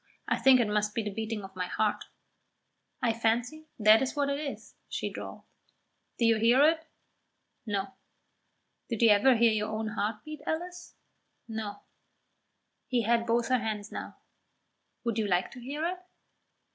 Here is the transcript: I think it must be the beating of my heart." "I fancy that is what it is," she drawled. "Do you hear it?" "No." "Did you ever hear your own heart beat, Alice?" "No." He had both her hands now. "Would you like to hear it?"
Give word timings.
I 0.27 0.39
think 0.39 0.59
it 0.59 0.67
must 0.67 0.95
be 0.95 1.03
the 1.03 1.11
beating 1.13 1.43
of 1.43 1.55
my 1.55 1.67
heart." 1.67 2.05
"I 3.03 3.13
fancy 3.13 3.67
that 3.77 4.01
is 4.01 4.15
what 4.15 4.29
it 4.29 4.39
is," 4.39 4.73
she 4.89 5.11
drawled. 5.11 5.43
"Do 6.17 6.25
you 6.25 6.37
hear 6.39 6.59
it?" 6.67 6.87
"No." 7.67 7.93
"Did 8.89 9.03
you 9.03 9.09
ever 9.11 9.35
hear 9.35 9.51
your 9.51 9.69
own 9.69 9.89
heart 9.89 10.23
beat, 10.25 10.41
Alice?" 10.47 10.95
"No." 11.47 11.81
He 12.87 13.03
had 13.03 13.27
both 13.27 13.49
her 13.49 13.59
hands 13.59 13.91
now. 13.91 14.17
"Would 15.03 15.19
you 15.19 15.27
like 15.27 15.51
to 15.51 15.59
hear 15.61 15.85
it?" 15.85 15.99